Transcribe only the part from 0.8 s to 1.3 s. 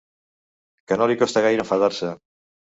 Que no li